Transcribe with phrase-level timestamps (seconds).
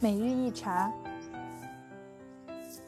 [0.00, 0.92] 每日一茶。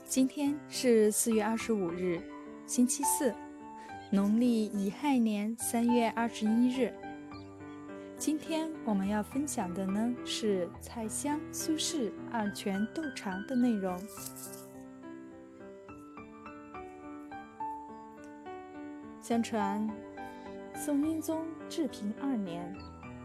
[0.04, 2.20] 今天是四月二十五日，
[2.66, 3.34] 星期四，
[4.10, 6.92] 农历乙亥年三月二十一日。
[8.18, 13.96] 今天我们要分享的呢是蔡襄、苏轼二泉斗茶的内容。
[19.20, 19.88] 相传，
[20.74, 22.74] 宋英宗治平二年，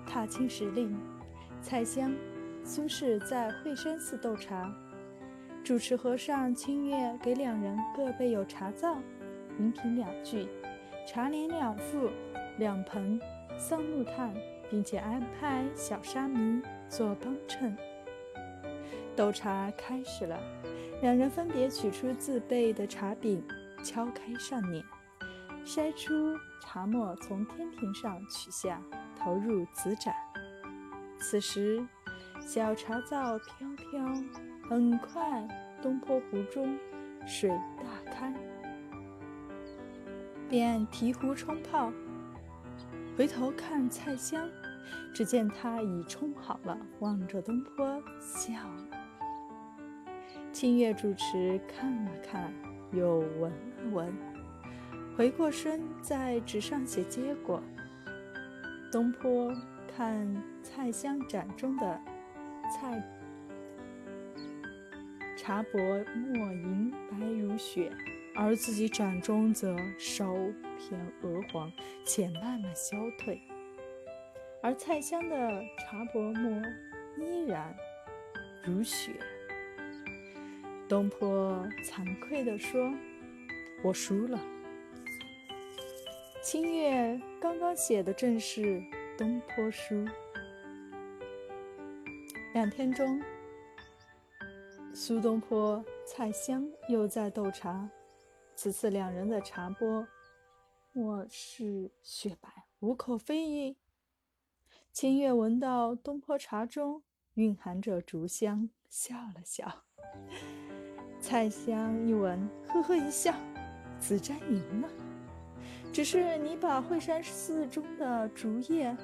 [0.06, 0.98] 踏青时令，
[1.62, 2.12] 蔡襄、
[2.64, 4.74] 苏轼在惠山寺斗茶。
[5.64, 8.98] 主持和尚清月给两人各备有茶灶，
[9.60, 10.48] 饮品两具，
[11.08, 12.10] 茶连两副，
[12.58, 13.20] 两盆
[13.58, 14.34] 桑木炭，
[14.70, 17.78] 并且安排小沙弥做帮衬。
[19.16, 20.40] 斗茶开始了，
[21.02, 23.44] 两人分别取出自备的茶饼，
[23.84, 24.84] 敲开上面。
[25.64, 28.82] 筛出茶沫，从天平上取下，
[29.16, 30.12] 投入紫盏。
[31.20, 31.86] 此时，
[32.42, 34.04] 小茶灶飘飘，
[34.68, 35.48] 很快
[35.82, 36.78] 东坡壶中
[37.26, 38.34] 水大开，
[40.50, 41.94] 便提壶冲泡。
[43.16, 44.50] 回头看菜香，
[45.14, 48.88] 只见他已冲好了，望着东坡笑了。
[50.52, 52.52] 清月主持看了看，
[52.92, 54.14] 又闻了闻。
[55.16, 57.62] 回过身，在纸上写结果。
[58.92, 59.54] 东坡
[59.96, 62.02] 看菜香盏中的
[62.72, 63.04] 菜
[65.36, 65.78] 茶薄
[66.16, 67.92] 墨银白如雪，
[68.34, 70.34] 而自己盏中则稍
[70.78, 71.70] 偏鹅黄，
[72.06, 73.42] 且慢慢消退。
[74.64, 75.38] 而菜香的
[75.80, 76.62] 茶薄墨
[77.18, 77.76] 依然
[78.64, 79.12] 如雪。
[80.88, 82.94] 东坡惭愧地说
[83.84, 84.40] ：“我输了。”
[86.42, 88.82] 清月刚刚写的正是
[89.18, 90.06] 东坡书。
[92.54, 93.22] 两天中，
[94.94, 97.90] 苏东坡、蔡襄又在斗茶，
[98.56, 100.06] 此次两人的茶钵
[100.92, 102.50] 莫是雪白，
[102.82, 103.78] 无可非议。
[104.92, 107.02] 清月闻到东坡茶中
[107.36, 109.84] 蕴含着竹香，笑了笑。
[111.22, 113.34] 蔡襄一闻，呵呵一笑，
[113.98, 114.90] 子瞻赢了。
[115.94, 118.96] 只是你把惠山寺中的竹叶、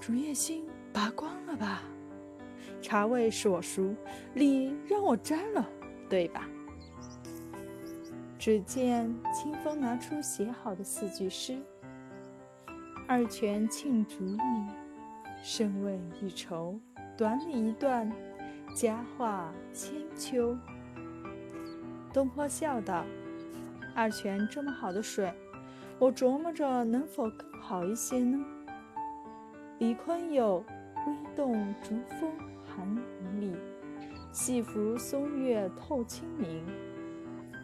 [0.00, 1.82] 竹叶心拔光了吧？
[2.80, 3.94] 茶味是我熟，
[4.34, 5.68] 你让我沾了，
[6.08, 6.48] 对吧？
[8.38, 11.56] 只见清风拿出写好的四句诗
[13.06, 14.66] ：“二泉庆竹意，
[15.42, 16.78] 甚味一筹。
[17.16, 18.10] 短里一段，
[18.74, 20.56] 佳话千秋。”
[22.12, 23.04] 东坡笑道。
[23.94, 25.32] 二泉这么好的水，
[25.98, 28.44] 我琢磨着能否更好一些呢？
[29.78, 30.64] 李坤有
[31.06, 32.30] “微动竹风
[32.64, 32.86] 寒
[33.20, 33.56] 云里，
[34.32, 36.64] 细拂松月透清明”，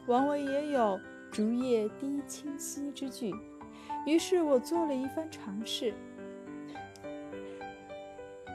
[0.06, 0.99] 王维也有
[1.31, 3.32] “竹叶滴清溪”之句。
[4.06, 5.93] 于是我做了一番尝试。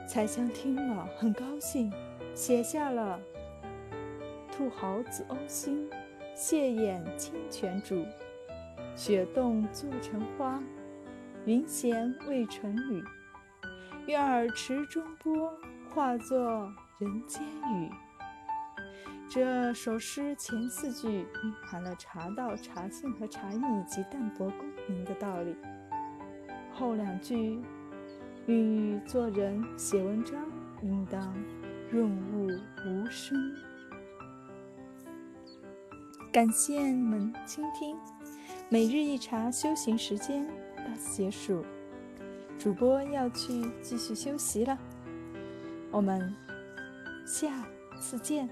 [0.07, 1.91] 蔡襄听了很高兴，
[2.33, 3.19] 写下了
[4.51, 5.89] “兔毫子鸥心”。
[6.35, 8.03] 蟹眼清泉煮，
[8.95, 10.59] 雪冻做成花，
[11.45, 13.03] 云闲未成雨。
[14.05, 15.53] 愿尔池中波，
[15.89, 16.69] 化作
[16.99, 17.89] 人间雨。
[19.29, 25.55] 这首诗前四句蕴含了茶道、茶性和茶艺以及淡泊功名的道理，
[26.73, 27.61] 后两句
[28.45, 30.35] 孕育做人写文章
[30.81, 31.33] 应当
[31.89, 32.47] 润物
[32.85, 33.37] 无声。
[36.31, 37.97] 感谢你们倾听，
[38.67, 41.63] 每日一茶修行时间到此结束，
[42.63, 44.77] 主播要去继续休息了，
[45.91, 46.33] 我们
[47.25, 47.49] 下
[47.99, 48.47] 次见。